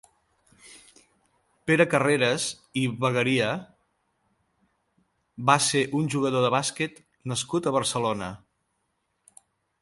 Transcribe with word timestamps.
Pere 1.71 1.85
Carreras 1.91 2.47
i 2.83 2.85
Bagaria 3.05 3.49
va 5.51 5.57
ser 5.67 5.83
un 6.01 6.11
jugador 6.15 6.47
de 6.47 6.51
bàsquet 6.57 6.99
nascut 7.35 7.69
a 7.73 7.77
Barcelona. 7.79 8.33